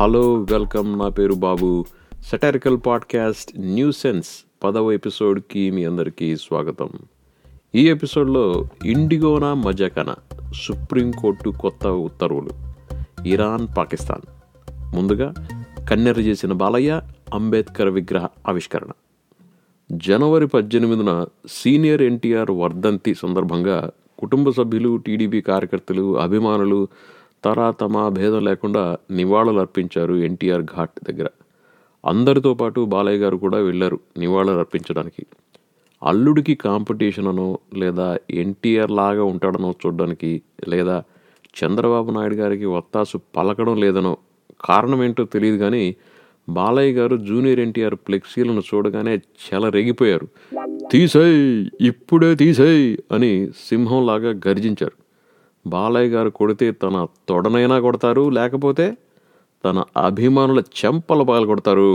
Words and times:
Hello 0.00 0.34
welcome. 0.34 0.98
నా 0.98 1.08
పేరు 1.08 1.34
Babu. 1.34 1.84
Satirical 2.30 2.78
podcast 2.86 3.58
new 3.58 3.92
sense 3.92 4.28
పదవ 4.64 4.92
ఎపిసోడ్కి 4.92 5.70
మీ 5.70 5.84
అందరికీ 5.84 6.36
స్వాగతం. 6.36 6.88
ఈ 7.74 7.88
ఎపిసోడ్లో 7.88 8.68
ఇండిగోనా 8.84 9.54
మజాకనా 9.54 10.16
సుప్రీంకోర్టు 10.54 11.50
కొత్త 11.50 11.86
ఉత్తర్వులు. 11.86 12.50
ఇరాన్ 13.26 13.68
పాకిస్తాన్. 13.78 14.20
ముందుగా 14.96 15.34
కన్నెర 15.90 16.20
చేసిన 16.20 16.52
బాలయ్య 16.52 17.02
అంబేద్కర్ 17.34 17.88
విగ్రహ 17.88 18.26
ఆవిష్కరణ. 18.48 18.90
జనవరి 19.92 20.46
పద్దెనిమిదిన 20.46 21.26
సీనియర్ 21.50 22.02
ఎన్టీఆర్ 22.02 22.50
వర్ధంతి 22.50 23.14
సందర్భంగా 23.14 23.90
కుటుంబ 24.18 24.50
సభ్యులు 24.50 24.96
టీడీపీ 24.96 25.40
కార్యకర్తలు 25.40 26.18
అభిమానులు 26.18 26.88
తరాతమా 27.46 28.08
భేదం 28.08 28.44
లేకుండా 28.44 28.96
నివాళులు 29.10 29.58
అర్పించారు 29.60 30.14
ఎన్టీఆర్ 30.28 30.62
ఘాట్ 30.62 30.96
దగ్గర. 31.10 31.28
అందరితో 32.04 32.54
పాటు 32.54 32.80
బాలయ్య 32.84 33.18
గారు 33.18 33.36
కూడా 33.36 33.58
వెళ్ళారు 33.58 33.98
నివాళులు 34.18 34.58
అర్పించడానికి 34.58 35.22
అల్లుడికి 36.02 36.54
కాంపిటీషన్ 36.54 37.26
అనో 37.26 37.46
లేదా 37.76 38.08
ఎన్టీఆర్ 38.30 38.90
లాగా 38.90 39.24
ఉంటాడనో 39.24 39.70
చూడడానికి 39.82 40.30
లేదా 40.68 40.96
చంద్రబాబు 41.54 42.10
నాయుడు 42.10 42.34
గారికి 42.34 42.66
వత్తాసు 42.66 43.20
పలకడం 43.36 43.76
లేదనో 43.76 44.12
కారణం 44.60 45.00
ఏంటో 45.04 45.24
తెలియదు 45.24 45.56
కానీ 45.56 45.84
బాలయ్య 46.48 46.92
గారు 46.92 47.16
జూనియర్ 47.16 47.60
ఎన్టీఆర్ 47.60 47.94
ఫ్లెక్సీలను 47.94 48.62
చూడగానే 48.74 49.14
చెలరేగిపోయారు. 49.46 50.28
తీసేయ్ 50.92 51.40
ఇప్పుడే 51.80 52.34
తీసేయ్ 52.34 52.96
అని 53.12 53.32
సింహంలాగా 53.68 54.32
గర్జించారు. 54.48 54.96
బాలయ్య 55.66 56.10
గారు 56.10 56.30
కొడితే 56.30 56.72
తన 56.72 57.06
తొడనైనా 57.28 57.80
కొడతారు 57.80 58.30
లేకపోతే 58.30 58.96
తన 59.64 59.84
అభిమానుల 59.96 60.60
చెంపల 60.60 61.22
పాలు 61.22 61.46
కొడతారు 61.46 61.94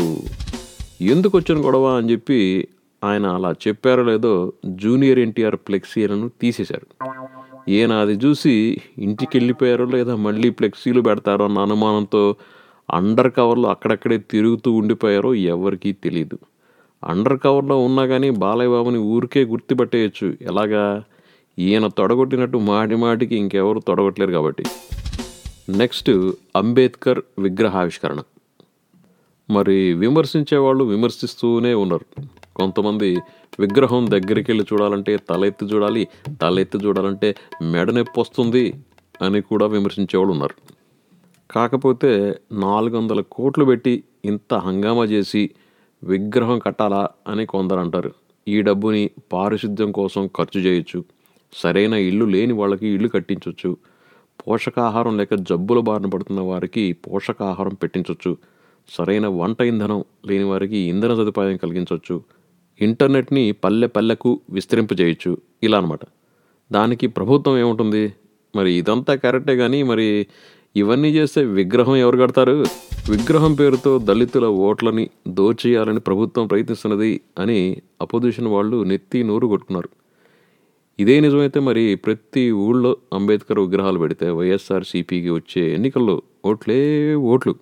ఎందుకు 1.02 1.38
వచ్చిన 1.38 1.66
గొడవ 1.66 1.98
అని 1.98 2.12
చెప్పి 2.12 2.68
ఆయన 3.04 3.26
అలా 3.28 3.52
చెప్పారో 3.52 4.04
లేదో 4.04 4.54
జూనియర్ 4.66 5.20
ఎన్టీఆర్ 5.20 5.56
ఫ్లెక్సీలను 5.56 6.30
తీసేశారు. 6.42 6.88
ఈయన 7.70 7.94
అది 7.94 8.14
చూసి 8.14 8.78
ఇంటికి 8.98 9.38
వెళ్ళిపోయారో 9.38 9.86
లేదా 9.86 10.16
మళ్ళీ 10.16 10.50
ఫ్లెక్సీలు 10.50 11.02
పెడతారో 11.02 11.46
అన్న 11.46 11.60
అనుమానంతో 11.60 12.36
అండర్ 12.94 13.32
కవర్లో 13.32 13.70
అక్కడక్కడే 13.70 14.18
తిరుగుతూ 14.18 14.72
ఉండిపోయారో 14.72 15.34
ఎవరికీ 15.34 15.92
తెలియదు 15.92 16.38
అండర్ 17.04 17.40
కవర్లో 17.40 17.84
ఉన్నా 17.84 18.06
కానీ 18.06 18.30
బాలయ్య 18.30 18.70
బాబుని 18.70 18.98
ఊరికే 18.98 19.44
గుర్తుపట్టేయచ్చు. 19.44 20.38
ఎలాగా? 20.42 21.04
ఈయన 21.62 21.88
తొడగొట్టినట్టు 21.88 22.58
మాటి 22.58 22.96
మాటికి 22.96 23.36
ఇంకెవరు 23.36 23.80
తొడగొట్టలేరు 23.80 24.32
కాబట్టి. 24.32 24.64
నెక్స్ట్ 25.70 26.10
అంబేద్కర్ 26.56 27.22
విగ్రహావిష్కరణ. 27.40 28.22
మరి 29.50 29.94
విమర్శించే 29.94 30.58
వాళ్ళు 30.58 30.84
విమర్శిస్తూనే 30.84 31.74
ఉన్నారు. 31.74 32.24
కొంతమంది 32.56 33.18
విగ్రహం 33.60 34.12
దగ్గరికి 34.12 34.52
వెళ్ళి 34.52 34.66
చూడాలంటే 34.74 35.18
తల 35.18 35.46
ఎత్తి 35.46 35.66
చూడాలి 35.66 36.08
తల 36.42 36.60
ఎత్తి 36.60 36.78
చూడాలంటే 36.78 37.36
మెడ 37.64 37.92
నొప్పి 37.92 38.20
వస్తుంది 38.20 38.74
అని 39.22 39.42
కూడా 39.42 39.66
విమర్శించేవాళ్ళు 39.66 40.32
ఉన్నారు. 40.32 40.74
కాకపోతే 41.52 42.40
నాలుగు 42.52 42.98
వందల 42.98 43.22
కోట్లు 43.22 43.66
పెట్టి 43.66 44.04
ఇంత 44.26 44.54
హంగామా 44.54 45.04
చేసి 45.04 45.50
విగ్రహం 46.04 46.60
కట్టాలా 46.60 47.10
అని 47.28 47.46
కొందరు 47.46 47.80
అంటారు. 47.80 48.12
ఈ 48.48 48.62
డబ్బుని 48.62 49.10
పారిశుద్ధ్యం 49.34 49.92
కోసం 49.92 50.28
ఖర్చు 50.28 50.62
చేయొచ్చు. 50.62 51.04
సరైన 51.54 51.94
ఇల్లు 51.94 52.26
లేని 52.26 52.54
వాళ్ళకి 52.54 52.88
ఇల్లు 52.88 53.08
కట్టించవచ్చు 53.08 53.78
పోషకాహారం 54.48 55.18
లేక 55.18 55.34
జబ్బుల 55.34 55.80
బారిన 55.80 56.08
పడుతున్న 56.08 56.42
వారికి 56.42 56.94
పోషకాహారం 56.94 57.74
పెట్టించవచ్చు 57.74 58.38
సరైన 58.90 59.28
వంట 59.28 59.62
ఇంధనం 59.62 60.06
లేని 60.26 60.44
వారికి 60.44 60.78
ఇంధన 60.78 61.14
సదుపాయం 61.14 61.58
కలిగించవచ్చు 61.58 62.22
ఇంటర్నెట్ని 62.82 63.52
పల్లె 63.52 63.88
పల్లెకు 63.88 64.42
విస్తరింపజేయచ్చు 64.50 65.38
ఇలా 65.64 65.78
అనమాట 65.78 66.00
దానికి 66.72 67.08
ప్రభుత్వం 67.08 67.58
ఏముంటుంది? 67.58 68.14
మరి 68.56 68.74
ఇదంతా 68.74 69.16
కరెక్టే 69.16 69.56
కానీ 69.56 69.84
మరి 69.84 70.28
ఇవన్నీ 70.76 71.10
చేస్తే 71.10 71.44
విగ్రహం 71.44 71.96
ఎవరు 71.96 72.18
కడతారు? 72.18 72.64
విగ్రహం 73.10 73.54
పేరుతో 73.54 73.98
దళితుల 73.98 74.46
ఓట్లని 74.46 75.10
దోచేయాలని 75.28 76.00
ప్రభుత్వం 76.00 76.48
ప్రయత్నిస్తున్నది 76.48 77.22
అని 77.40 77.82
అపోజిషన్ 78.02 78.48
వాళ్ళు 78.48 78.84
నెత్తి 78.84 79.24
నోరు 79.24 79.48
కొట్టుకున్నారు. 79.48 79.90
ఇదే 81.00 81.20
నిజమైతే 81.20 81.60
మరి 81.60 81.96
ప్రతి 81.96 82.52
ఊళ్ళో 82.52 82.98
అంబేద్కర్ 83.14 83.60
విగ్రహాలు 83.60 84.00
పెడితే 84.00 84.30
వైఎస్ఆర్ 84.30 84.84
సిపికి 84.84 85.30
వచ్చే 85.30 85.74
ఎన్నికల్లో 85.74 86.22
ఓట్లే 86.46 87.16
ఓట్లు. 87.16 87.56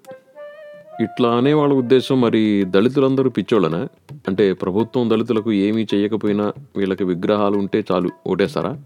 ఇట్లా 1.01 1.29
అనే 1.29 1.53
వాళ్ళ 1.53 1.73
ఉద్దేశం 1.73 2.22
మరి 2.22 2.63
దళితులందరూ 2.68 3.29
పిచ్చోళ్ళనా? 3.29 3.88
అంటే 4.28 4.53
ప్రభుత్వం 4.53 5.09
దళితులకు 5.09 5.51
ఏమీ 5.51 5.88
చేయకపోయినా 5.94 6.53
వీళ్ళకి 6.78 7.03
విగ్రహాలు 7.03 7.57
ఉంటే 7.57 7.85
చాలు 7.91 8.09
ఓటేస్తారా? 8.28 8.78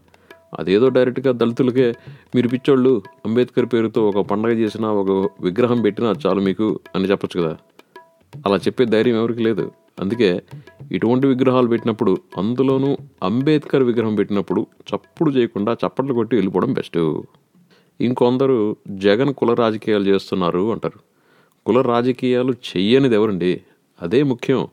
అదేదో 0.59 0.90
డైరెక్ట్గా 0.90 1.32
దళితులకే 1.32 1.94
మీరు 2.36 2.48
పిచ్చోళ్ళు 2.48 3.02
అంబేద్కర్ 3.26 3.66
పేరుతో 3.66 4.09
ఒక 4.09 4.26
పండగ 4.26 4.50
చేసినా 4.50 4.92
ఒక 4.92 5.30
విగ్రహం 5.42 5.82
పెట్టినా 5.82 6.16
చాలు 6.28 6.42
మీకు 6.42 6.80
అని 6.96 7.06
చెప్పొచ్చు 7.06 7.42
కదా. 7.42 7.58
అలా 8.46 8.58
చెప్పే 8.58 8.86
ధైర్యం 8.86 9.16
ఎవరికి 9.16 9.44
లేదు. 9.44 9.72
అందుకే 10.00 10.42
ఇటువంటి 10.92 11.28
విగ్రహాలు 11.28 11.68
పెట్టినప్పుడు 11.68 12.18
అందులోనూ 12.38 12.98
అంబేద్కర్ 13.24 13.84
విగ్రహం 13.84 14.16
పెట్టినప్పుడు 14.16 14.68
చప్పుడు 14.96 15.31
చేయకుండా 15.31 15.74
చప్పట్లు 15.74 16.14
కొట్టి 16.14 16.36
వెళ్ళిపోవడం 16.36 16.74
బెస్ట్. 16.74 17.22
ఇంకొందరు 18.02 18.76
జగన్ 18.90 19.34
కుల 19.34 19.53
రాజకీయాలు 19.53 20.03
చేస్తున్నారు 20.03 20.72
అంటారు. 20.72 21.00
కుల 21.66 21.82
రాజకీయాలు 21.82 22.52
చెయ్యనిది 22.52 23.16
ఎవరండి? 23.16 23.62
అదే 24.02 24.24
ముఖ్యం. 24.24 24.68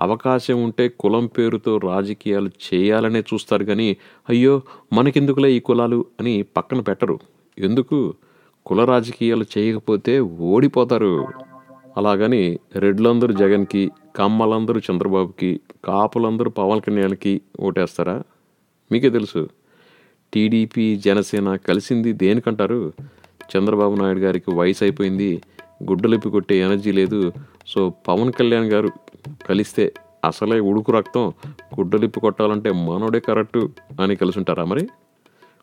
అవకాశం 0.00 0.64
ఉంటే 0.64 0.88
కులం 0.88 1.26
పేరుతో 1.26 1.78
రాజకీయాలు 1.78 2.50
చేయాలనే 2.74 3.20
చూస్తారు 3.20 3.64
కానీ 3.64 3.96
అయ్యో 4.28 4.62
మనకెందుకులే 4.92 5.52
ఈ 5.52 5.60
కులాలు 5.60 6.04
అని 6.20 6.42
పక్కన 6.42 6.80
పెట్టరు. 6.80 7.18
ఎందుకు? 7.58 8.14
కుల 8.66 8.84
రాజకీయాలు 8.84 9.44
చేయకపోతే 9.58 10.20
ఓడిపోతారు. 10.20 11.26
అలాగని 11.96 12.58
రెడ్లందరూ 12.76 13.32
జగన్కి 13.32 13.90
కమ్మలందరూ 14.16 14.80
చంద్రబాబుకి 14.80 15.60
కాపులందరూ 15.84 16.50
పవన్ 16.50 16.80
కళ్యాణ్కి 16.80 17.40
ఓటేస్తారా? 17.60 18.22
మీకే 18.92 19.10
తెలుసు. 19.10 19.48
టీడీపీ 20.34 20.96
జనసేన 20.96 21.56
కలిసింది 21.56 22.12
దేనికంటారు? 22.12 22.92
చంద్రబాబు 23.56 23.94
నాయుడు 23.94 24.18
గారికి 24.18 24.54
వయసు 24.54 24.84
అయిపోయింది 24.84 25.42
గుడ్డలిప్పి 25.84 26.30
కొట్టే 26.30 26.58
ఎనర్జీ 26.58 26.92
లేదు. 26.92 27.32
సో 27.66 27.92
పవన్ 28.08 28.32
కళ్యాణ్ 28.32 28.66
గారు 28.66 28.88
కలిస్తే 29.48 29.92
అసలే 30.24 30.60
ఉడుకు 30.60 30.92
రక్తం 30.92 31.28
గుడ్డలిప్పి 31.78 32.20
కొట్టాలంటే 32.20 32.72
మనోడే 32.72 33.20
కరెక్టు 33.20 33.70
అని 34.00 34.16
కలిసి 34.16 34.38
ఉంటారా 34.38 34.64
మరి? 34.64 34.88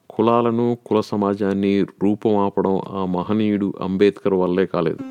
కులాలను 0.09 0.77
కుల 0.85 0.99
సమాజాన్ని 0.99 1.81
రూపం 1.81 2.37
ఆపడం 2.37 2.81
ఆ 2.89 3.05
మహనీయుడు 3.05 3.73
అంబేద్కర్ 3.81 4.33
వల్లే 4.33 4.65
కాలేదు. 4.65 5.10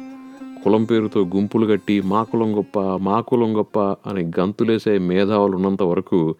కులం 0.64 0.84
పేరుతో 0.84 1.20
గుంపులు 1.24 1.66
కట్టి 1.66 2.02
మా 2.02 2.22
కులం 2.22 2.56
గొప్ప 2.56 2.78
మా 2.78 3.20
కులం 3.20 3.56
గొప్ప 3.56 3.78
అని 3.80 4.30
గంతులేసే 4.40 4.98
మేధావులు 4.98 5.56
ఉన్నంత 5.56 5.82
వరకు 5.82 6.34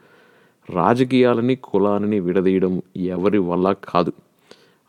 రాజకీయాలని 0.71 1.55
కులాలని 1.55 2.21
విడదీయడం 2.21 2.83
ఎవరి 2.97 3.39
వల్ల 3.39 3.73
కాదు. 3.73 4.13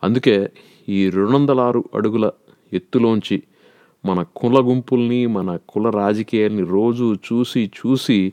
అందుకే 0.04 0.50
ఈ 0.88 1.10
రెండు 1.10 1.36
వందల 1.36 1.60
ఆరు 1.60 1.84
అడుగుల 1.94 2.30
ఎత్తులోంచి 2.72 3.42
మన 4.06 4.24
కుల 4.36 4.60
గుంపుల్ని 4.60 5.26
మన 5.26 5.58
కుల 5.68 5.90
రాజకీయాల్ని 5.90 6.64
రోజు 6.64 7.14
చూసి 7.14 7.70
చూసి 7.78 8.32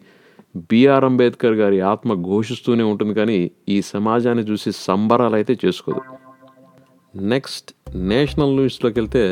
బిఆర్ 0.72 1.06
అంబేద్కర్ 1.06 1.54
గారి 1.54 1.80
ఆత్మ 1.80 2.14
ఘోషిస్తూనే 2.14 2.84
ఉంటుంది 2.84 3.14
కానీ 3.14 3.52
ఈ 3.70 3.82
సమాజాన్ని 3.82 4.44
చూసి 4.44 4.72
సంబరాలు 4.72 5.36
అయితే 5.36 5.58
చేసుకోదు. 5.66 6.02
నెక్స్ట్ 7.16 7.74
నేషనల్ 7.96 8.56
న్యూస్లోకి 8.56 9.00
వెళ్తే 9.00 9.24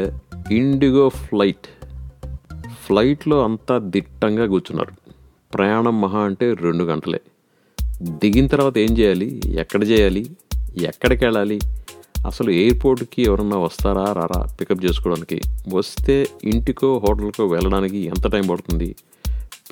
ఇండిగో 0.51 1.09
ఫ్లైట్. 1.09 1.85
ఫ్లైట్లో 2.85 3.43
అంతా 3.43 3.77
దిట్టంగా 3.77 4.45
కూర్చున్నారు. 4.45 4.91
ప్రయాణం 5.53 6.01
మహా 6.01 6.19
అంటే 6.19 6.53
రెండు 6.53 6.83
గంటలే. 6.83 7.21
దిగిన 8.01 8.47
తర్వాత 8.47 8.77
ఏం 8.77 8.97
చేయాలి? 8.97 9.41
ఎక్కడ 9.47 9.83
చేయాలి? 9.83 10.29
ఎక్కడికి 10.77 11.25
వెళ్ళాలి? 11.25 11.59
అసలు 12.27 12.51
ఎయిర్పోర్ట్కి 12.51 13.21
ఎవరన్నా 13.23 13.57
వస్తారా 13.57 14.13
రారా? 14.13 14.55
పికప్ 14.61 14.85
చేసుకోవడానికి. 14.85 15.41
వస్తే 15.75 16.27
ఇంటికో 16.43 17.03
హోటల్కో 17.07 17.45
వెళ్ళడానికి 17.45 17.97
ఎంత 17.97 18.31
టైం 18.31 18.47
పడుతుంది? 18.47 18.95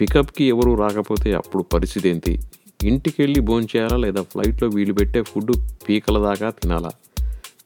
పికప్కి 0.02 0.44
ఎవరు 0.44 0.74
రాకపోతే 0.74 1.34
అప్పుడు 1.34 1.64
పరిస్థితి 1.64 2.10
ఏంటి? 2.10 2.40
ఇంటికి 2.84 3.22
వెళ్ళి 3.22 3.40
భోంచేయాలా 3.40 3.98
లేదా 3.98 4.22
ఫ్లైట్లో 4.22 4.70
వీలు 4.70 4.94
పెట్టే 4.94 5.22
ఫుడ్ 5.22 5.52
పీకల 5.90 6.20
దాకా 6.20 6.50
తినాలా? 6.50 6.90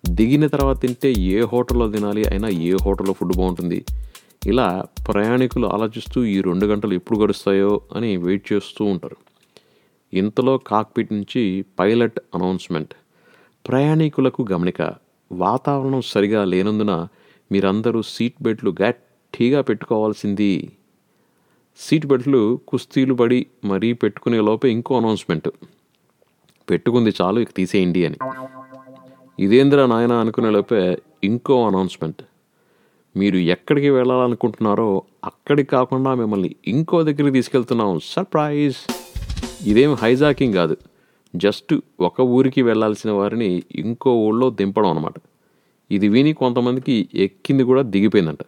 దిగిన 0.08 0.48
తర్వాత 0.48 0.82
తింటే 0.82 1.12
ఏ 1.12 1.42
హోటల్లో 1.42 1.92
తినాలి 1.92 2.26
అయినా 2.28 2.50
ఏ 2.50 2.78
హోటల్లో 2.82 3.14
ఫుడ్ 3.14 3.38
బాగుంటుంది? 3.38 3.86
ఇలా 4.48 4.86
ప్రయాణికులు 5.08 5.68
ఆలోచిస్తూ 5.68 6.24
ఈ 6.24 6.42
రెండు 6.42 6.66
గంటలు 6.66 6.94
ఎప్పుడు 6.94 7.20
గడుస్తాయో 7.20 7.82
అని 7.96 8.18
వెయిట్ 8.18 8.54
చేస్తూ 8.54 8.86
ఉంటారు. 8.86 9.16
ఇంతలో 10.14 10.58
కాక్పిట్ 10.58 11.14
నుంచి 11.14 11.66
పైలట్ 11.80 12.20
అనౌన్స్మెంట్. 12.36 12.94
ప్రయాణికులకు 13.68 14.48
గమనిక 14.52 14.94
వాతావరణం 15.32 16.02
సరిగా 16.02 16.46
లేనందున 16.46 17.08
మీరందరూ 17.52 18.02
సీట్ 18.02 18.44
బెల్ట్లు 18.44 18.76
గట్టిగా 18.82 19.62
పెట్టుకోవాల్సింది. 19.62 20.72
సీట్ 21.78 22.06
బెల్ట్లు 22.06 22.60
కుస్తీలు 22.68 23.14
పడి 23.14 23.48
మరీ 23.66 23.94
పెట్టుకునే 23.94 24.42
లోపే 24.42 24.70
ఇంకో 24.70 24.98
అనౌన్స్మెంట్. 24.98 25.50
పెట్టుకుంది 26.70 27.14
చాలు 27.22 27.40
ఇక 27.40 27.50
తీసేయండి 27.56 28.06
అని. 28.06 28.16
ఇదేంద్రా 29.40 29.86
నాయన 29.86 30.14
అనుకునే 30.14 30.50
లోపే 30.50 30.98
ఇంకో 31.24 31.68
అనౌన్స్మెంట్ 31.68 32.22
మీరు 33.18 33.38
ఎక్కడికి 33.38 33.90
వెళ్ళాలనుకుంటున్నారో 33.90 35.04
అక్కడికి 35.26 35.70
కాకుండా 35.70 36.16
మిమ్మల్ని 36.16 36.56
ఇంకో 36.68 37.04
దగ్గరికి 37.04 37.32
తీసుకెళ్తున్నాం. 37.32 38.00
సర్ప్రైజ్ 38.04 38.78
ఇదేం 39.68 39.94
హైజాకింగ్ 39.94 40.54
కాదు. 40.54 40.78
జస్ట్ 41.36 41.80
ఒక 42.00 42.22
ఊరికి 42.22 42.62
వెళ్ళాల్సిన 42.62 43.12
వారిని 43.12 43.64
ఇంకో 43.76 44.16
ఊళ్ళో 44.16 44.50
దింపడం 44.50 44.90
అనమాట 44.90 45.14
ఇది 45.92 46.08
విని 46.08 46.34
కొంతమందికి 46.34 47.10
ఎక్కింది 47.14 47.64
కూడా 47.64 47.82
దిగిపోయిందంట. 47.82 48.40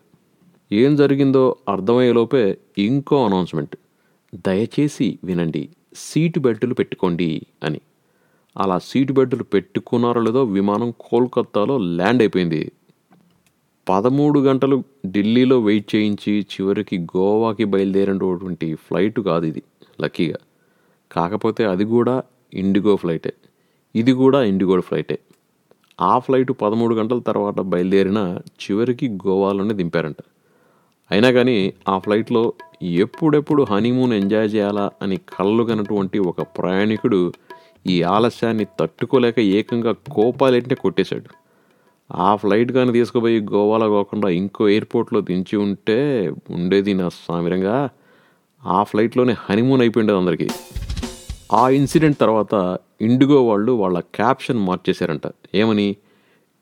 ఏం 0.71 0.95
జరిగిందో 0.95 1.55
అర్థమయ్యేలోపే 1.69 2.57
ఇంకో 2.77 3.25
అనౌన్స్మెంట్ 3.25 3.75
దయచేసి 4.47 5.19
వినండి. 5.23 5.69
సీటు 5.95 6.39
బెల్టులు 6.39 6.73
పెట్టుకోండి 6.73 7.41
అని. 7.63 7.81
అలా 8.57 8.79
సీటు 8.79 9.13
బెడ్లు 9.13 9.43
పెట్టుకున్నారో 9.43 10.21
లేదో 10.21 10.43
విమానం 10.43 10.93
కోల్కత్తాలో 10.99 11.77
ల్యాండ్ 11.77 12.21
అయిపోయింది. 12.21 12.71
పదమూడు 13.89 14.39
గంటలు 14.39 14.83
ఢిల్లీలో 15.07 15.59
వెయిట్ 15.59 15.95
చేయించి 15.95 16.41
చివరికి 16.41 16.99
గోవాకి 16.99 17.63
బయలుదేరినటువంటి 17.63 18.75
ఫ్లైట్ 18.75 19.19
కాదు 19.19 19.45
ఇది 19.45 19.63
లక్కీగా. 20.01 20.37
కాకపోతే 21.11 21.65
అది 21.65 21.85
కూడా 21.85 22.23
ఇండిగో 22.53 22.95
ఫ్లైటే. 22.95 23.33
ఇది 23.95 24.11
కూడా 24.11 24.43
ఇండిగో 24.43 24.81
ఫ్లైటే. 24.81 25.19
ఆ 26.01 26.19
ఫ్లైట్ 26.19 26.51
పదమూడు 26.51 26.95
గంటల 26.95 27.19
తర్వాత 27.19 27.55
బయలుదేరిన 27.55 28.37
చివరికి 28.37 29.09
గోవాలోనే 29.09 29.73
దింపారంట. 29.73 30.15
అయినా 31.11 31.31
కానీ 31.31 31.73
ఆ 31.89 31.97
ఫ్లైట్లో 31.97 32.53
ఎప్పుడెప్పుడు 32.83 33.63
హనీమూన్ 33.63 34.13
ఎంజాయ్ 34.13 34.53
చేయాలా 34.53 34.91
అని 35.01 35.17
కళ్ళు 35.17 35.63
కనటువంటి 35.63 36.19
ఒక 36.19 36.41
ప్రయాణికుడు 36.41 37.33
ఈ 37.87 38.01
ఆలస్యాన్ని 38.01 38.65
తట్టుకోలేక 38.79 39.39
ఏకంగా 39.39 39.91
కోపాలేంటే 39.91 40.75
కొట్టేశాడు. 40.75 41.41
ఆ 42.13 42.35
ఫ్లైట్ 42.35 42.71
కానీ 42.71 42.91
తీసుకుపోయి 42.91 43.39
గోవాలో 43.39 43.89
కాకుండా 43.89 44.29
ఇంకో 44.29 44.67
ఎయిర్పోర్ట్లో 44.67 45.21
దించి 45.21 45.55
ఉంటే 45.55 46.31
ఉండేది 46.49 46.93
నా 46.93 47.09
సామిరంగా. 47.09 47.89
ఆ 48.65 48.83
ఫ్లైట్లోనే 48.83 49.35
హనీమూన్ 49.49 49.81
అయిపోయిండేది 49.81 50.19
అందరికీ. 50.19 50.47
ఆ 51.53 51.69
ఇన్సిడెంట్ 51.69 52.19
తర్వాత 52.19 52.77
ఇండిగో 53.01 53.47
వాళ్ళు 53.47 53.71
వాళ్ళ 53.71 53.99
క్యాప్షన్ 53.99 54.59
మార్చేశారంట. 54.59 55.21
ఏమని? 55.55 55.95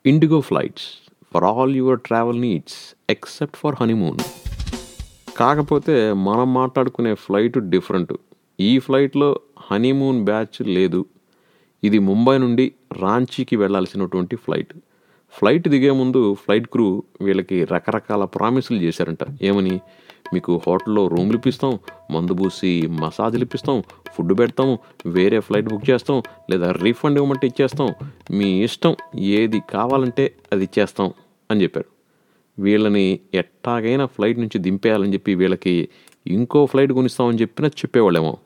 Indigo 0.06 0.42
flights 0.42 1.12
for 1.33 1.44
all 1.44 1.75
your 1.75 2.00
travel 2.00 2.42
needs 2.42 2.95
except 3.10 3.57
for 3.57 3.75
honeymoon. 3.81 4.19
కాకపోతే 5.38 6.13
మనం 6.13 6.54
మాట్లాడుకునే 6.54 7.13
ఫ్లైట్ 7.13 7.69
డిఫరెంట్. 7.69 8.13
ఈ 8.59 8.79
ఫ్లైట్లో 8.79 9.39
హనీమూన్ 9.71 10.25
బ్యాచ్ 10.25 10.61
లేదు. 10.61 11.06
ఇది 11.83 12.00
ముంబై 12.00 12.38
నుండి 12.38 12.71
రాంచీకి 13.01 13.56
వెళ్ళాల్సినటువంటి 13.56 14.35
ఫ్లైట్. 14.35 14.73
ఫ్లైట్ 15.39 15.67
దిగే 15.67 15.91
ముందు 15.91 16.33
ఫ్లైట్ 16.33 16.67
క్రూ 16.67 17.03
వీళ్ళకి 17.21 17.65
రకరకాల 17.65 18.25
ప్రామిసులు 18.25 18.77
చేశారంట. 18.77 19.19
ఏమని? 19.41 19.79
మీకు 20.33 20.61
హోటల్లో 20.67 21.07
రూమ్లు 21.07 21.38
ఇప్పిస్తాం 21.38 21.79
మందు 22.11 22.33
పూసి 22.33 22.88
మసాజ్లు 22.88 23.44
ఇప్పిస్తాం 23.44 23.83
ఫుడ్ 24.13 24.39
పెడతాం 24.39 24.77
వేరే 25.06 25.39
ఫ్లైట్ 25.39 25.69
బుక్ 25.69 25.89
చేస్తాం 25.89 26.23
లేదా 26.50 26.71
రీఫండ్ 26.71 27.17
ఇవ్వమంటే 27.19 27.47
ఇచ్చేస్తాం. 27.47 27.95
మీ 28.31 28.63
ఇష్టం 28.63 28.95
ఏది 29.19 29.61
కావాలంటే 29.69 30.35
అది 30.53 30.63
ఇచ్చేస్తాం 30.63 31.13
అని 31.51 31.63
చెప్పారు. 31.63 31.85
వీళ్ళని 32.61 33.19
ఎట్టాగైనా 33.33 34.06
ఫ్లైట్ 34.06 34.39
నుంచి 34.39 34.59
దింపేయాలని 34.59 35.13
చెప్పి 35.13 35.35
వీళ్ళకి 35.35 35.89
ఇంకో 36.27 36.65
ఫ్లైట్ 36.65 36.91
కొనిస్తామని 36.91 37.38
చెప్పినా 37.38 37.67
చెప్పేవాళ్ళేమో. 37.67 38.38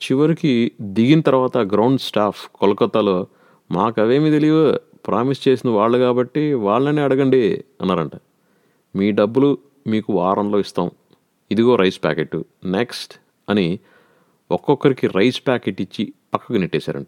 చివరికి 0.00 0.72
దిగిన 0.82 1.20
తర్వాత 1.20 1.56
గ్రౌండ్ 1.56 2.00
స్టాఫ్ 2.00 2.48
కోల్కతాలో 2.54 3.26
మాకు 3.72 4.00
అవేమీ 4.00 4.30
తెలియవు 4.30 4.78
ప్రామిస్ 5.06 5.48
చేసిన 5.48 5.70
వాళ్ళు 5.70 5.98
కాబట్టి 5.98 6.52
వాళ్ళని 6.52 7.00
అడగండి 7.00 7.64
అన్నారంట. 7.80 8.12
మీ 8.96 9.12
డబ్బులు 9.12 9.58
మీకు 9.86 10.12
వారంలో 10.12 10.58
ఇస్తాం. 10.58 10.90
ఇదిగో 11.50 11.76
రైస్ 11.76 11.98
ప్యాకెట్ 12.04 12.36
నెక్స్ట్ 12.64 13.14
అని 13.50 13.78
ఒక్కొక్కరికి 14.50 15.06
రైస్ 15.06 15.40
ప్యాకెట్ 15.46 15.80
ఇచ్చి 15.80 16.12
పక్కకు 16.34 16.52
నెట్టేశారంట. 16.52 17.06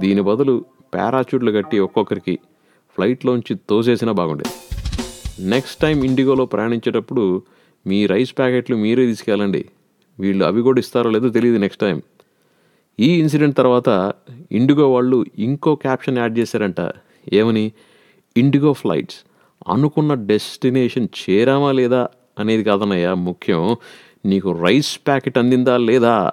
దీని 0.00 0.20
బదులు 0.20 0.64
పారాచూట్లు 0.94 1.50
కట్టి 1.50 1.78
ఒక్కొక్కరికి 1.78 2.38
ఫ్లైట్లోంచి 2.96 3.54
తోసేసినా 3.70 4.12
బాగుండేది. 4.12 4.54
నెక్స్ట్ 5.48 5.80
టైం 5.80 6.04
ఇండిగోలో 6.04 6.44
ప్రయాణించేటప్పుడు 6.46 7.42
మీ 7.86 8.06
రైస్ 8.06 8.38
ప్యాకెట్లు 8.38 8.76
మీరే 8.76 9.06
తీసుకెళ్ళండి. 9.06 9.64
వీళ్ళు 10.20 10.44
అవి 10.44 10.62
కూడా 10.62 10.78
ఇస్తారో 10.78 11.10
లేదో 11.10 11.28
తెలియదు 11.28 11.58
నెక్స్ట్ 11.58 11.80
టైం. 11.80 12.02
ఈ 13.00 13.08
ఇన్సిడెంట్ 13.18 13.56
తర్వాత 13.56 14.12
ఇండిగో 14.52 14.92
వాళ్ళు 14.92 15.26
ఇంకో 15.38 15.74
క్యాప్షన్ 15.74 16.18
యాడ్ 16.18 16.38
చేశారంట. 16.38 16.92
ఏమని? 17.32 17.72
Indigo 18.36 18.72
flights. 18.72 19.16
అనుకున్న 19.68 20.14
డెస్టినేషన్ 20.14 21.08
చేరామా 21.22 21.72
లేదా 21.72 22.08
అనేది 22.38 22.64
కాదన్నయ్యా 22.64 23.14
ముఖ్యం. 23.14 23.76
నీకు 24.26 24.52
రైస్ 24.52 24.98
ప్యాకెట్ 25.06 25.38
అందిందా 25.38 25.76
లేదా? 25.76 26.30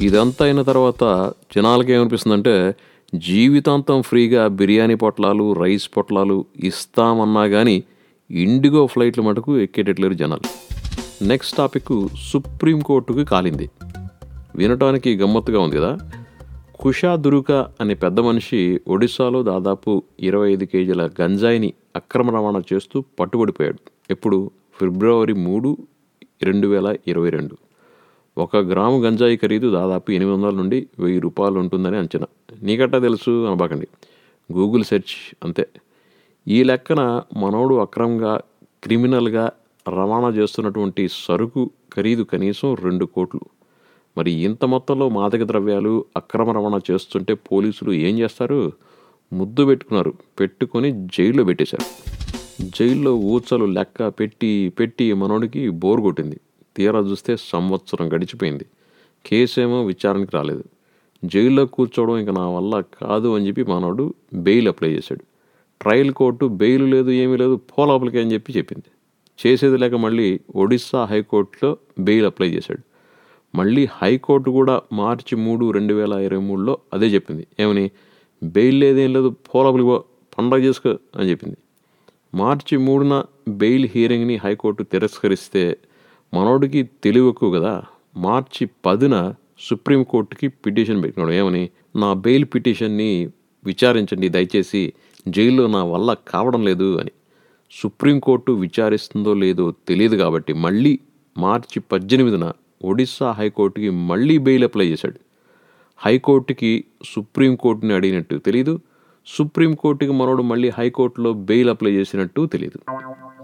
ఇదంతా 0.00 0.44
అయిన 0.44 0.62
తర్వాత 0.62 1.32
జనాలకి 1.56 1.92
ఏమనిపిస్తుందంటే 1.92 2.74
జీవితాంతం 3.14 4.02
ఫ్రీగా 4.02 4.48
బిర్యానీ 4.48 4.94
పొట్లాలు 4.94 5.52
రైస్ 5.52 5.90
పొట్లాలు 5.96 6.44
ఇస్తామన్నా 6.64 7.48
కానీ 7.48 7.84
ఇండిగో 8.30 8.86
ఫ్లైట్లు 8.86 9.22
మటుకు 9.22 9.58
ఎక్కేటట్లేరు 9.58 10.14
జనాలు. 10.14 10.48
నెక్స్ట్ 11.24 11.56
టాపిక్ 11.56 12.08
సుప్రీంకోర్టుకు 12.30 13.24
కాలింది. 13.24 13.70
వినటానికి 14.56 15.16
గమ్మత్తుగా 15.16 15.60
ఉంది 15.60 15.76
కదా? 15.76 15.98
కుషా 16.80 17.16
దురుక 17.16 17.52
అనే 17.52 17.94
పెద్ద 17.94 18.20
మనిషి 18.20 18.80
ఒడిశాలో 18.88 19.42
దాదాపు 19.42 20.02
ఇరవై 20.20 20.52
ఐదు 20.52 20.64
కేజీల 20.64 21.10
గంజాయిని 21.20 21.72
అక్రమ 21.96 22.30
రవాణా 22.30 22.62
చేస్తూ 22.72 23.04
పట్టుబడిపోయాడు. 23.20 23.78
ఎప్పుడు? 24.10 24.50
ఫిబ్రవరి 24.80 25.32
మూడు 25.32 25.76
రెండు 26.42 26.68
వేల 26.68 26.96
ఇరవై 27.06 27.30
రెండు. 27.30 27.56
ఒక 28.38 28.56
గ్రాము 28.56 29.00
గంజాయి 29.00 29.36
ఖరీదు 29.36 29.70
దాదాపు 29.70 30.12
ఎనిమిది 30.12 30.36
వందల 30.36 30.56
నుండి 30.56 30.86
వెయ్యి 30.98 31.20
రూపాయలు 31.20 31.58
ఉంటుందని 31.58 31.96
అంచనా. 31.96 32.26
నీకట్టా 32.62 32.98
తెలుసు? 32.98 33.46
అనబాకండి. 33.46 33.88
గూగుల్ 34.52 34.84
సెర్చ్ 34.84 35.36
అంతే. 35.44 35.68
ఈ 36.48 36.62
లెక్కన 36.62 37.22
మనోడు 37.36 37.74
అక్రమంగా 37.74 38.40
క్రిమినల్గా 38.84 39.50
రవాణా 39.88 40.28
చేస్తున్నటువంటి 40.28 41.08
సరుకు 41.12 41.70
ఖరీదు 41.94 42.22
కనీసం 42.22 42.74
రెండు 42.74 43.04
కోట్లు. 43.04 43.40
మరి 44.18 44.30
ఇంత 44.30 44.64
మొత్తంలో 44.64 45.08
మాదక 45.08 45.42
ద్రవ్యాలు 45.42 46.04
అక్రమ 46.16 46.50
రవాణా 46.50 46.80
చేస్తుంటే 46.90 47.34
పోలీసులు 47.34 47.92
ఏం 47.92 48.18
చేస్తారు? 48.18 48.72
ముద్దు 49.32 49.64
పెట్టుకున్నారు. 49.64 50.14
పెట్టుకొని 50.40 50.92
జైల్లో 50.92 51.44
పెట్టేశారు. 51.44 52.10
జైల్లో 52.62 53.14
ఊచలు 53.14 53.64
లెక్క 53.64 54.08
పెట్టి 54.08 54.72
పెట్టి 54.78 55.12
మనోడికి 55.12 55.68
బోర్ 55.68 56.00
కొట్టింది. 56.00 56.40
తీరా 56.76 57.00
చూస్తే 57.00 57.36
సంవత్సరం 57.40 58.12
గడిచిపోయింది. 58.12 58.64
కేసేమో 59.26 59.84
విచారణకి 59.84 60.30
రాలేదు. 60.34 60.64
జైల్లో 61.24 61.66
కూర్చోవడం 61.66 62.18
ఇంకా 62.18 62.32
నా 62.32 62.48
వల్ల 62.48 62.80
కాదు 62.80 63.36
అని 63.36 63.46
చెప్పి 63.46 63.64
మనోడు 63.64 64.14
బెయిల్ 64.34 64.68
అప్లై 64.68 64.90
చేశాడు. 64.90 65.24
ట్రయల్ 65.80 66.12
కోర్టు 66.12 66.46
బెయిల్ 66.46 66.90
లేదు 66.90 67.10
ఏమీ 67.10 67.36
లేదు 67.36 67.56
పోలోపలికి 67.56 68.18
అని 68.18 68.32
చెప్పి 68.32 68.52
చెప్పింది. 68.52 68.84
చేసేది 69.46 69.78
లేక 69.78 69.94
మళ్ళీ 69.94 70.40
ఒడిస్సా 70.56 71.04
హైకోర్టులో 71.04 71.76
బెయిల్ 71.98 72.26
అప్లై 72.26 72.48
చేశాడు. 72.48 72.93
మళ్ళీ 73.54 73.88
హైకోర్టు 73.92 74.50
కూడా 74.50 74.80
మార్చి 74.92 75.36
మూడు 75.36 75.70
రెండు 75.70 75.94
వేల 75.94 76.12
ఇరవై 76.12 76.42
మూడులో 76.42 76.78
అదే 76.92 77.06
చెప్పింది. 77.06 77.46
ఏమని? 77.60 77.90
బెయిల్ 78.42 78.80
లేదేం 78.80 79.12
లేదు 79.12 79.28
పోలోపలికి 79.28 79.86
పో 79.86 80.04
పండగ 80.38 80.56
చేసుకో 80.56 80.90
అని 80.90 81.30
చెప్పింది. 81.30 81.56
మార్చి 82.34 82.78
మూడున 82.78 83.24
బెయిల్ 83.48 83.88
హియరింగ్ని 83.88 84.36
హైకోర్టు 84.36 84.82
తిరస్కరిస్తే 84.82 85.76
మనోడికి 86.34 86.82
తెలివి 86.82 87.28
ఎక్కువ 87.28 87.50
కదా. 87.50 87.82
మార్చి 88.16 88.68
పదిన 88.86 89.34
సుప్రీంకోర్టుకి 89.60 90.48
పిటిషన్ 90.48 91.02
పెట్టినాడు 91.02 91.32
ఏమని? 91.32 91.70
నా 91.96 92.12
బెయిల్ 92.12 92.44
పిటిషన్ని 92.44 93.28
విచారించండి 93.64 94.28
దయచేసి 94.28 94.92
జైల్లో 95.28 95.66
నా 95.66 95.84
వల్ల 95.84 96.16
కావడం 96.28 96.64
లేదు 96.64 96.98
అని. 96.98 97.10
సుప్రీంకోర్టు 97.70 98.52
విచారిస్తుందో 98.52 99.34
లేదో 99.34 99.74
తెలియదు 99.88 100.16
కాబట్టి 100.16 100.52
మళ్ళీ 100.52 100.98
మార్చి 101.38 101.80
పద్దెనిమిదిన 101.80 102.52
ఒడిస్సా 102.84 103.30
హైకోర్టుకి 103.30 103.90
మళ్ళీ 103.90 104.38
బెయిల్ 104.38 104.64
అప్లై 104.64 104.86
చేశాడు. 104.86 105.20
హైకోర్టుకి 105.98 106.84
సుప్రీంకోర్టుని 107.04 107.94
అడిగినట్టు 107.94 108.36
తెలీదు. 108.36 108.74
సుప్రీంకోర్టుకి 109.26 110.12
మనోడు 110.12 110.42
మళ్ళీ 110.42 110.68
హైకోర్టులో 110.78 111.32
బెయిల్ 111.32 111.70
అప్లై 111.70 111.92
చేసినట్టు 111.92 112.46
తెలియదు 112.46 112.80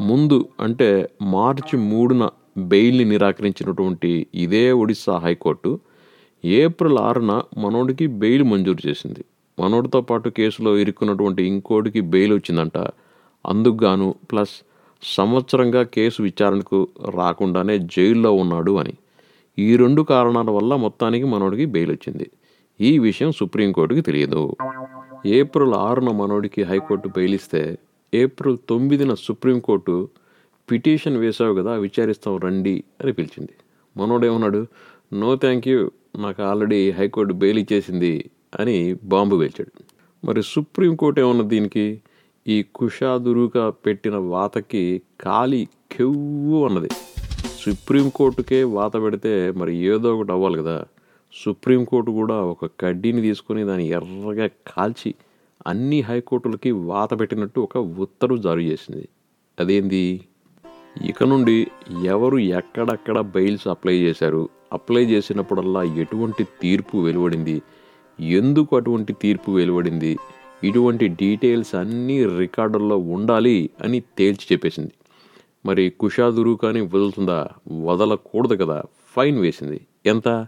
ముందు 0.02 0.48
అంటే 0.60 0.88
మార్చి 1.22 1.76
మూడున 1.78 2.24
బెయిల్ని 2.58 3.04
నిరాకరించినటువంటి 3.04 4.26
ఇదే 4.34 4.72
ఒడిస్సా 4.72 5.16
హైకోర్టు 5.18 5.80
ఏప్రిల్ 6.44 6.98
ఆరున 6.98 7.32
మనోడికి 7.58 8.06
బెయిల్ 8.06 8.44
మంజూరు 8.44 8.88
చేసింది. 8.88 9.24
మనోడితో 9.60 10.00
పాటు 10.00 10.28
కేసులో 10.28 10.70
ఇరుక్కున్నటువంటి 10.78 11.42
ఇంకోటికి 11.44 12.00
బెయిల్ 12.00 12.32
వచ్చిందంట. 12.32 12.78
అందుకు 13.46 13.84
గాను 13.84 14.14
ప్లస్ 14.32 14.54
సంవత్సరంగా 15.02 15.82
కేసు 15.82 16.22
విచారణకు 16.22 16.88
రాకుండానే 17.14 17.78
జైల్లో 17.78 18.32
ఉన్నాడు 18.32 18.72
అని. 18.72 18.94
ఈ 19.60 19.76
రెండు 19.76 20.02
కారణాల 20.02 20.50
వల్ల 20.50 20.76
మొత్తానికి 20.76 21.24
మనోడికి 21.24 21.64
బెయిల్ 21.64 21.92
వచ్చింది 21.92 22.26
ఈ 22.80 22.98
విషయం 22.98 23.30
సుప్రీంకోర్టుకి 23.32 24.00
తెలియదు. 24.00 24.42
ఏప్రిల్ 25.26 25.74
ఆరున 25.86 26.10
మనోడికి 26.10 26.62
హైకోర్టు 26.62 27.08
బెయిల్ 27.08 27.34
ఇస్తే 27.34 27.62
ఏప్రిల్ 28.14 28.58
తొమ్మిదిన 28.68 29.14
సుప్రీంకోర్టు 29.14 30.08
పిటిషన్ 30.70 31.16
వేసావు 31.16 31.54
కదా 31.54 31.72
విచారిస్తాం 31.74 32.36
రండి 32.36 32.84
అని 33.02 33.12
పిలిచింది. 33.12 33.54
మనోడేమన్నాడు? 33.96 34.66
నో 35.12 35.30
థ్యాంక్ 35.36 35.68
యూ 35.68 35.80
నాకు 36.18 36.42
ఆల్రెడీ 36.42 36.90
హైకోర్టు 36.90 37.34
బెయిల్ 37.34 37.58
ఇచ్చేసింది 37.58 38.14
అని 38.60 38.76
బాంబు 39.04 39.36
వేల్చాడు. 39.36 39.72
మరి 40.26 40.42
సుప్రీంకోర్టు 40.42 41.20
ఏమన్నా 41.20 41.44
దీనికి? 41.44 41.86
ఈ 42.48 42.64
కుషాదురుగా 42.74 43.64
పెట్టిన 43.70 44.16
వాతకి 44.16 44.84
కాలి 45.20 45.68
కెవ్వు 45.92 46.66
అన్నది. 46.66 46.88
సుప్రీంకోర్టుకే 47.64 48.64
వాత 48.64 48.96
పెడితే 48.96 49.52
మరి 49.56 49.76
ఏదో 49.76 50.16
ఒకటి 50.16 50.32
అవ్వాలి 50.32 50.58
కదా. 50.58 50.84
సుప్రీంకోర్టు 51.44 52.10
కూడా 52.10 52.34
ఒక 52.34 52.70
కడ్డీని 52.80 53.20
తీసుకొని 53.20 53.64
దాన్ని 53.64 53.88
ఎర్రగా 53.88 54.46
కాల్చి 54.46 55.14
అన్ని 55.66 56.00
హైకోర్టులకి 56.00 56.70
వాత 56.70 57.20
పెట్టినట్టు 57.20 57.60
ఒక 57.60 57.76
ఉత్తర్వు 57.76 58.36
జారీ 58.36 58.64
చేసింది. 58.64 59.08
అదేంది? 59.60 60.20
ఇక 61.04 61.24
నుండి 61.24 61.66
ఎవరు 62.04 62.38
ఎక్కడెక్కడ 62.38 63.20
బెయిల్స్ 63.20 63.68
అప్లై 63.68 63.96
చేశారు? 63.96 64.48
అప్లై 64.72 65.04
చేసినప్పుడల్లా 65.04 65.82
ఎటువంటి 65.82 66.46
తీర్పు 66.62 66.98
వెలువడింది? 66.98 67.62
ఎందుకు 68.20 68.76
అటువంటి 68.76 69.12
తీర్పు 69.12 69.50
వెలువడింది? 69.52 70.18
ఇటువంటి 70.64 71.08
డీటెయిల్స్ 71.08 71.74
అన్నీ 71.74 72.26
రికార్డుల్లో 72.26 72.96
ఉండాలి 72.96 73.70
అని 73.84 74.00
తేల్చి 74.00 74.46
చెప్పేసింది. 74.52 74.92
మరి 75.66 75.90
కుషాదురు 75.90 76.58
కానీ 76.62 76.80
వదులుతుందా? 76.80 77.48
వదలకూడదు 77.84 78.64
కదా. 78.64 78.82
ఫైన్ 79.16 79.38
వేసింది. 79.38 79.86
ఎంత? 80.06 80.46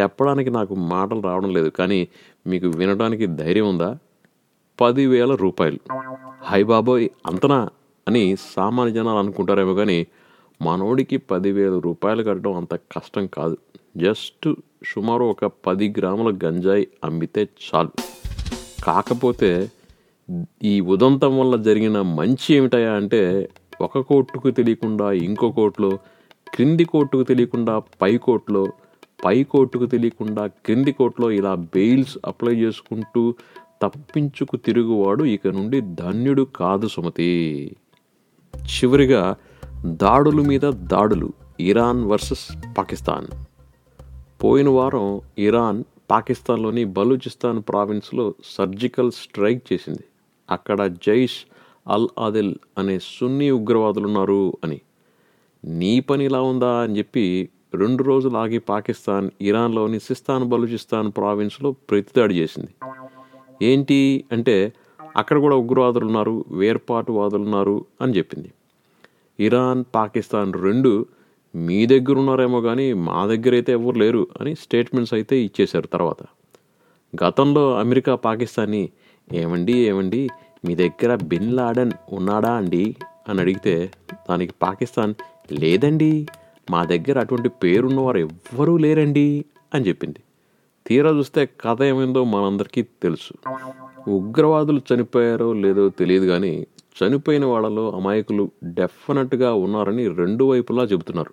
చెప్పడానికి 0.00 0.50
నాకు 0.50 0.74
మాటలు 0.74 1.20
రావడం 1.20 1.52
లేదు 1.52 1.68
కానీ 1.68 2.08
మీకు 2.46 2.66
వినడానికి 2.66 3.26
ధైర్యం 3.26 3.68
ఉందా? 3.68 3.98
పదివేల 4.80 5.34
రూపాయలు. 5.34 5.78
హై 6.42 6.62
బాబోయ్ 6.62 7.08
అంతనా? 7.26 7.68
అని 8.08 8.36
సామాన్య 8.36 8.92
జనాలు 8.92 9.18
అనుకుంటారేమో 9.18 9.74
కానీ 9.74 10.06
మనోడికి 10.62 11.16
పదివేల 11.16 11.78
రూపాయలు 11.78 12.22
కట్టడం 12.22 12.56
అంత 12.56 12.74
కష్టం 12.74 13.26
కాదు. 13.26 13.56
జస్ట్ 13.96 14.54
సుమారు 14.94 15.24
ఒక 15.24 15.50
పది 15.66 15.94
గ్రాముల 15.98 16.38
గంజాయి 16.44 16.88
అమ్మితే 17.04 17.48
చాలు. 17.74 17.88
కాకపోతే 18.84 19.70
ఈ 20.62 20.80
ఉదంతం 20.80 21.40
వల్ల 21.40 21.56
జరిగిన 21.56 22.02
మంచి 22.02 22.54
ఏమిటయా 22.54 22.92
అంటే 22.92 23.48
ఒక 23.80 23.98
కోర్టుకు 23.98 24.50
తెలియకుండా 24.50 25.12
ఇంకో 25.12 25.50
కోర్టులో 25.50 25.98
క్రింది 26.54 26.84
కోర్టుకు 26.84 27.22
తెలియకుండా 27.22 27.82
పై 28.02 28.18
కోర్టులో 28.18 28.66
పై 29.24 29.44
కోర్టుకు 29.44 29.86
తెలియకుండా 29.86 30.46
క్రింది 30.46 30.92
కోర్టులో 30.92 31.30
ఇలా 31.30 31.54
బెయిల్స్ 31.54 32.18
అప్లై 32.26 32.54
చేసుకుంటూ 32.54 33.34
తప్పించుకు 33.82 34.56
తిరుగువాడు 34.56 35.24
ఇక 35.24 35.46
నుండి 35.46 35.80
ధన్యుడు 35.80 36.42
కాదు 36.42 36.88
సుమతి. 36.88 37.76
చివరిగా 38.56 39.36
దాడుల 39.84 40.40
మీద 40.40 40.60
దాడులు 40.60 41.32
ఇరాన్ 41.60 42.04
వర్సెస్ 42.04 42.76
పాకిస్తాన్. 42.78 43.26
పోయిన 44.44 44.68
వారం 44.68 45.20
ఇరాన్ 45.38 45.84
పాకిస్తాన్లోని 46.10 46.84
బలూచిస్తాన్ 46.84 47.62
ప్రావిన్స్లో 47.68 48.34
సర్జికల్ 48.44 49.12
స్ట్రైక్ 49.12 49.72
చేసింది. 49.72 50.04
అక్కడ 50.50 50.86
జైష్ 50.86 51.53
అల్ 51.88 52.08
ఆదిల్ 52.18 52.54
అనే 52.78 52.98
సున్నీ 52.98 53.50
ఉగ్రవాదులు 53.50 54.06
ఉన్నారు 54.06 54.56
అని. 54.64 54.80
నీ 55.64 56.00
పని 56.00 56.24
ఇలా 56.24 56.40
ఉందా 56.42 56.80
అని 56.80 56.98
చెప్పి 56.98 57.50
రెండు 57.74 58.02
రోజులు 58.02 58.36
ఆగి 58.36 58.58
పాకిస్తాన్ 58.58 59.30
ఇరాన్లోని 59.40 60.00
సిస్తాన్ 60.00 60.44
బలూచిస్తాన్ 60.44 61.12
ప్రావిన్స్లో 61.12 61.72
ప్రతిదాడి 61.72 62.34
చేసింది. 62.34 62.74
ఏంటి 63.62 64.24
అంటే 64.32 64.72
అక్కడ 65.16 65.38
కూడా 65.38 65.56
ఉగ్రవాదులు 65.56 66.04
ఉన్నారు 66.04 66.44
వేర్పాటువాదులు 66.50 67.42
ఉన్నారు 67.42 67.84
అని 68.00 68.16
చెప్పింది. 68.16 68.52
ఇరాన్ 69.40 69.84
పాకిస్తాన్ 69.94 70.52
రెండు 70.54 71.06
మీ 71.56 71.86
దగ్గర 71.86 72.18
ఉన్నారేమో 72.18 72.60
కానీ 72.60 72.92
మా 72.92 73.26
దగ్గర 73.26 73.52
అయితే 73.52 73.72
ఎవరు 73.72 73.98
లేరు 73.98 74.26
అని 74.40 74.54
స్టేట్మెంట్స్ 74.54 75.14
అయితే 75.14 75.38
ఇచ్చేశారు 75.38 75.86
తర్వాత. 75.86 76.22
గతంలో 77.24 77.74
అమెరికా 77.74 78.14
పాకిస్తాన్ని 78.14 78.90
ఏమండి 79.32 79.72
ఏమండి 79.72 80.28
మీ 80.64 80.74
దగ్గర 80.74 81.14
బిన్ 81.14 81.56
లాడన్ 81.56 81.90
ఉన్నాడా 82.12 82.52
అండి? 82.52 82.96
అని 83.28 83.40
అడిగితే 83.40 83.90
దానికి 84.30 84.52
పాకిస్తాన్ 84.62 85.14
లేదండి 85.52 86.26
మా 86.70 86.84
దగ్గర 86.84 87.20
అటువంటి 87.20 87.48
పేరున్నవారు 87.48 88.18
ఎవ్వరూ 88.18 88.76
లేరండి 88.76 89.44
అని 89.74 89.88
చెప్పింది. 89.88 90.18
తీరా 90.86 91.10
చూస్తే 91.10 91.48
కథ 91.60 91.82
ఏమైందో 91.82 92.24
మనందరికీ 92.24 92.82
తెలుసు. 92.82 93.50
ఉగ్రవాదులు 94.10 94.80
చనిపోయారో 94.94 95.52
లేదో 95.52 95.88
తెలియదు 95.88 96.26
కానీ 96.26 96.66
చనిపోయిన 97.02 97.44
వాళ్ళలో 97.44 97.90
అమాయకులు 97.90 98.50
డెఫినెట్గా 98.64 99.54
ఉన్నారని 99.54 100.08
రెండు 100.08 100.44
వైపులా 100.44 100.84
చెబుతున్నారు. 100.84 101.30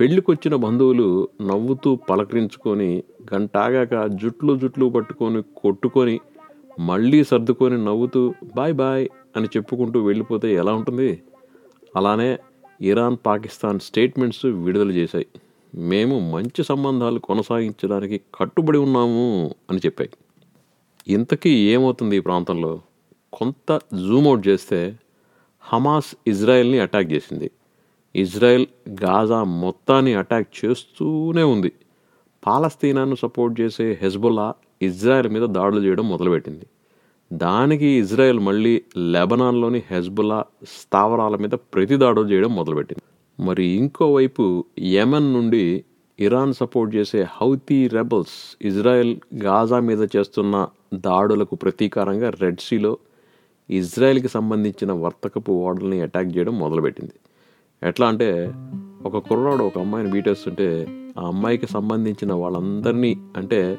పెళ్ళికొచ్చిన 0.00 0.54
బంధువులు 0.54 1.28
నవ్వుతూ 1.40 1.96
పలకరించుకొని 1.96 3.02
గంటాగాక 3.34 4.06
జుట్లు 4.06 4.56
జుట్లు 4.56 4.86
పట్టుకొని 4.88 5.42
కొట్టుకొని 5.56 6.20
మళ్ళీ 6.78 7.24
సర్దుకొని 7.24 7.84
నవ్వుతూ 7.84 8.34
బాయ్ 8.56 8.74
బాయ్ 8.74 9.08
అని 9.36 9.48
చెప్పుకుంటూ 9.56 10.04
వెళ్ళిపోతే 10.04 10.54
ఎలా 10.54 10.74
ఉంటుంది? 10.74 11.22
అలానే 11.96 12.38
ఇరాన్ 12.80 13.16
పాకిస్తాన్ 13.26 13.80
స్టేట్మెంట్స్ 13.80 14.46
విడుదల 14.46 14.90
చేశాయి. 14.90 15.26
మేము 15.74 16.30
మంచి 16.30 16.64
సంబంధాలు 16.64 17.18
కొనసాగించడానికి 17.18 18.20
కట్టుబడి 18.34 18.78
ఉన్నాము 18.78 19.54
అని 19.70 19.78
చెప్పాయి. 19.78 20.10
ఇంతకీ 21.08 21.50
ఏమవుతుంది 21.50 22.16
ఈ 22.16 22.20
ప్రాంతంలో? 22.20 22.80
కొంత 23.32 23.80
జూమ్ 24.06 24.26
అవుట్ 24.26 24.48
చేస్తే 24.48 24.98
హమాస్ 25.60 26.14
ఇజ్రాయెల్ని 26.26 26.78
అటాక్ 26.78 27.12
చేసింది. 27.12 27.50
ఇజ్రాయెల్ 28.16 28.66
గాజా 28.90 29.44
మొత్తాన్ని 29.44 30.14
అటాక్ 30.14 30.64
చేస్తూనే 30.64 31.42
ఉంది. 31.42 31.72
పాలస్తీనాను 32.46 33.14
సపోర్ట్ 33.14 33.60
చేసే 33.60 33.98
హెజ్బుల్లా 34.02 34.54
ఇజ్రాయెల్ 34.80 35.28
మీద 35.28 35.42
దాడులు 35.42 35.84
చేయడం 35.84 36.08
మొదలుపెట్టింది. 36.08 36.66
దానికి 37.32 37.86
ఇజ్రాయెల్ 37.86 38.40
మళ్ళీ 38.40 38.82
లెబనాన్లోని 38.96 39.82
హెజ్బుల్లా 39.90 40.44
స్థావరాల 40.80 41.36
మీద 41.36 41.50
ప్రతి 41.50 41.96
దాడులు 41.96 42.26
చేయడం 42.32 42.54
మొదలుపెట్టింది. 42.54 43.02
మరి 43.40 43.64
ఇంకోవైపు 43.64 44.64
యెమెన్ 44.78 45.32
నుండి 45.32 45.84
ఇరాన్ 46.18 46.54
సపోర్ట్ 46.54 46.96
చేసే 46.96 47.26
హౌతీ 47.30 47.86
రెబల్స్ 47.86 48.56
ఇజ్రాయెల్ 48.62 49.16
గాజా 49.34 49.80
మీద 49.80 50.08
చేస్తున్న 50.16 50.66
దాడులకు 50.94 51.54
ప్రతీకారంగా 51.54 52.30
రెడ్ 52.40 52.60
సీలో 52.60 52.98
ఇజ్రాయెల్కి 53.70 54.28
సంబంధించిన 54.28 54.92
వర్తకపు 54.92 55.52
ఓడల్ని 55.52 56.00
అటాక్ 56.00 56.36
చేయడం 56.36 56.58
మొదలుపెట్టింది. 56.58 57.14
ఎట్లా 57.82 58.06
అంటే 58.06 58.54
ఒక 59.04 59.16
కుర్రాడు 59.18 59.62
ఒక 59.62 59.78
అమ్మాయిని 59.78 60.10
బీటేస్తుంటే 60.12 60.86
ఆ 61.18 61.26
అమ్మాయికి 61.26 61.66
సంబంధించిన 61.66 62.32
వాళ్ళందరినీ 62.32 63.12
అంటే 63.36 63.78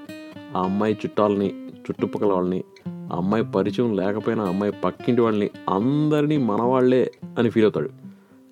ఆ 0.56 0.64
అమ్మాయి 0.64 0.94
చుట్టాలని 0.94 1.48
చుట్టుపక్కల 1.80 2.34
వాళ్ళని 2.34 2.64
ఆ 2.90 3.16
అమ్మాయి 3.16 3.44
పరిచయం 3.44 3.96
లేకపోయినా 3.96 4.44
అమ్మాయి 4.44 4.74
పక్కింటి 4.84 5.22
వాళ్ళని 5.22 5.50
అందరినీ 5.70 6.38
మనవాళ్ళే 6.38 7.12
అని 7.40 7.50
ఫీల్ 7.50 7.66
అవుతాడు. 7.66 7.90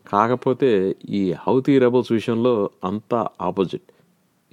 కాకపోతే 0.07 0.95
ఈ 1.09 1.31
హౌతీ 1.31 1.79
రెబల్స్ 1.79 2.11
విషయంలో 2.11 2.69
అంతా 2.83 3.27
ఆపోజిట్. 3.41 3.81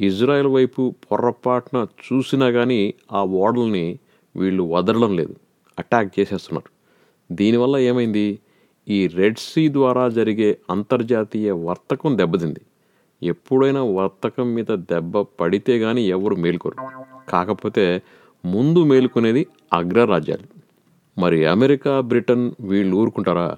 ఇజ్రాయెల్ 0.00 0.46
వైపు 0.46 0.94
పొర్రపాటున 1.12 1.86
చూసినా 2.12 2.50
కానీ 2.50 2.94
ఆ 3.12 3.24
ఓడల్ని 3.24 3.98
వీళ్ళు 4.36 4.62
వదలడం 4.62 5.16
లేదు. 5.16 5.34
అటాక్ 5.78 6.20
చేసేస్తున్నారు. 6.20 6.76
దీనివల్ల 7.34 7.76
ఏమైంది? 7.76 8.38
ఈ 8.88 9.06
రెడ్ 9.06 9.38
సీ 9.38 9.72
ద్వారా 9.72 10.08
జరిగే 10.08 10.58
అంతర్జాతీయ 10.70 11.52
వర్తకం 11.52 12.18
దెబ్బతింది. 12.18 12.60
ఎప్పుడైనా 13.22 13.84
వర్తకం 13.84 14.54
మీద 14.54 14.66
దెబ్బ 14.74 15.26
పడితే 15.40 15.78
కానీ 15.78 16.02
ఎవరు 16.02 16.34
మేల్కోరు. 16.34 17.15
కాకపోతే 17.28 18.02
ముందు 18.44 18.84
మేలుకునేది 18.84 19.46
అగ్రరాజ్యాలు. 19.72 20.56
మరి 21.20 21.46
అమెరికా 21.46 22.00
బ్రిటన్ 22.00 22.52
వీళ్ళు 22.60 22.96
ఊరుకుంటారా? 22.96 23.56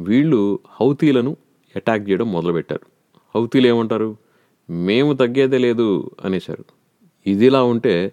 వీళ్ళు 0.00 0.58
హౌతీలను 0.80 1.36
అటాక్ 1.76 2.10
చేయడం 2.10 2.32
మొదలుపెట్టారు. 2.32 2.86
హౌతీలు 3.34 3.66
ఏమంటారు? 3.66 4.16
మేము 4.70 5.12
తగ్గేదే 5.12 5.58
లేదు 5.58 6.10
అనేశారు. 6.24 6.64
ఇదిలా 7.26 7.62
ఉంటే 7.62 8.12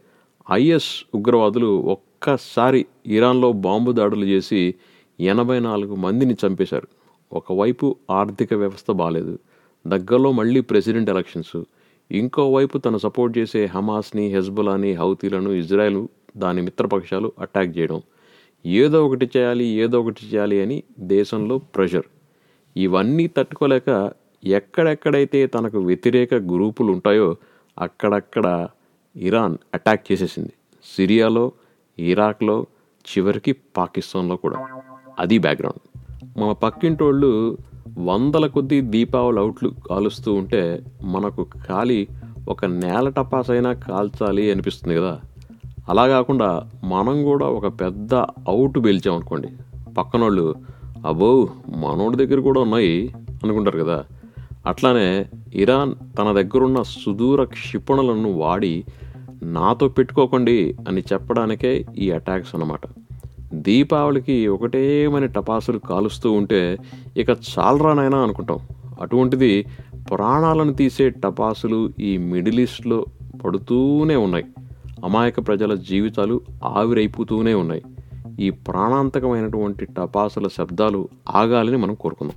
ఐఎస్ 0.51 1.05
ఉగ్రవాదులు 1.15 1.67
ఒక్కసారి 1.67 2.85
ఇరాన్లో 3.05 3.51
బాంబు 3.51 3.91
దాడులు 3.91 4.25
చేసి 4.25 4.75
ఎనభై 5.19 5.59
నాలుగు 5.59 5.95
మందిని 5.95 6.35
చంపేశారు. 6.45 6.87
ఒకవైపు 7.33 7.95
ఆర్థిక 8.11 8.53
వ్యవస్థ 8.53 8.91
బాగాలేదు 8.91 9.39
దగ్గరలో 9.87 10.31
మళ్ళీ 10.31 10.61
ప్రెసిడెంట్ 10.61 11.09
ఎలక్షన్స్. 11.09 11.63
ఇంకోవైపు 12.11 12.77
తను 12.77 12.97
సపోర్ట్ 12.97 13.37
చేసే 13.37 13.65
హమాస్ని 13.65 14.27
హెజ్బులాని 14.27 14.93
హౌతీలను 14.93 15.49
ఇజ్రాయెల్ 15.49 16.07
దాని 16.37 16.61
మిత్రపక్షాలు 16.61 17.31
అటాక్ 17.39 17.77
చేయడం. 17.77 18.01
ఏదో 18.65 19.05
ఒకటి 19.05 19.29
చేయాలి 19.37 19.65
ఏదో 19.65 20.01
ఒకటి 20.01 20.25
చేయాలి 20.25 20.61
అని 20.61 20.83
దేశంలో 20.99 21.57
ప్రెషర్. 21.57 22.05
ఇవన్నీ 22.77 23.27
తట్టుకోలేక 23.27 24.13
ఎక్కడెక్కడైతే 24.43 25.47
తనకు 25.47 25.79
వ్యతిరేక 25.79 26.33
గ్రూపులు 26.33 26.91
ఉంటాయో 26.91 27.35
అక్కడక్కడ 27.79 28.67
ఇరాన్ 29.15 29.57
అటాక్ 29.73 30.11
చేసేసింది. 30.11 30.53
సిరియాలో 30.95 31.51
ఇరాక్లో 31.99 32.65
చివరికి 33.09 33.51
పాకిస్తాన్లో 33.51 34.35
కూడా. 34.35 34.67
అది 35.19 35.37
బ్యాక్గ్రౌండ్. 35.37 35.99
మా 36.39 36.53
పక్కింటోళ్ళు 36.53 37.57
వందల 37.97 38.47
కొద్దీ 38.47 38.81
దీపావళి 38.81 39.39
అవుట్లు 39.39 39.71
కాలుస్తూ 39.89 40.33
ఉంటే 40.33 40.85
మనకు 41.03 41.43
ఖాళీ 41.43 42.07
ఒక 42.47 42.65
నేల 42.65 43.09
టపాసైనా 43.09 43.73
కాల్చాలి 43.73 44.51
అనిపిస్తుంది 44.51 44.95
కదా. 44.95 45.19
అలా 45.89 46.07
కాకుండా 46.07 46.69
మనం 46.83 47.23
కూడా 47.23 47.45
ఒక 47.45 47.67
పెద్ద 47.67 48.13
అవుట్ 48.47 48.85
పేల్చామనుకోండి 48.85 49.47
పక్కనోళ్ళు 49.97 50.55
అబ్బో 51.05 51.49
మనోడి 51.77 52.17
దగ్గర 52.17 52.39
కూడా 52.39 52.61
ఉన్నాయి 52.61 53.13
అనుకుంటారు 53.43 53.79
కదా. 53.79 54.05
అట్లానే 54.67 55.25
ఇరాన్ 55.53 55.95
తన 56.17 56.31
దగ్గరున్న 56.31 56.81
సుదూర 56.81 57.43
క్షిపణులను 57.43 58.31
వాడి 58.31 58.83
నాతో 59.43 59.87
పెట్టుకోకండి 59.87 60.75
అని 60.87 61.01
చెప్పడానికే 61.13 61.85
ఈ 61.97 62.11
అటాక్స్ 62.11 62.55
అన్నమాట. 62.55 62.79
దీపావళికి 63.53 64.47
ఒకటేమని 64.47 65.27
టపాసులు 65.27 65.79
కాలుస్తూ 65.79 66.31
ఉంటే 66.31 66.77
ఇక 67.17 67.29
చాలరానైనా 67.29 68.17
అనుకుంటాం. 68.17 68.59
అటువంటిది 69.01 69.65
ప్రాణాలను 70.09 70.73
తీసే 70.73 71.09
టపాసులు 71.09 71.91
ఈ 71.99 72.17
మిడిల్ 72.17 72.59
ఈస్ట్లో 72.59 73.05
పడుతూనే 73.45 74.15
ఉన్నాయి. 74.15 74.45
అమాయక 75.03 75.47
ప్రజల 75.47 75.75
జీవితాలు 75.75 76.41
ఆవిరైపోతూనే 76.63 77.53
ఉన్నాయి. 77.53 77.81
ఈ 78.39 78.49
ప్రాణాంతకమైనటువంటి 78.49 79.85
టపాసుల 79.85 80.47
శబ్దాలు 80.47 81.09
ఆగాలని 81.29 81.77
మనం 81.77 81.93
కోరుకుందాం. 81.93 82.35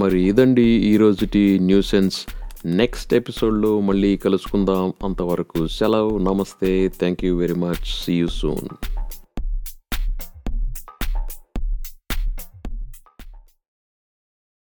మరి 0.00 0.22
ఇదండి 0.22 0.62
ఈరోజుటి 0.62 1.58
న్యూసెన్స్ 1.62 2.26
నెక్స్ట్ 2.66 3.14
ఎపిసోడ్లో 3.14 3.80
మళ్ళీ 3.80 4.16
కలుసుకుందాం. 4.16 4.92
అంతవరకు 5.04 5.66
సెలవు. 5.66 6.18
నమస్తే. 6.18 6.88
Thank 6.88 7.24
you 7.24 7.36
very 7.36 7.54
much. 7.54 8.04
See 8.04 8.14
you 8.14 8.26
soon. 8.26 9.03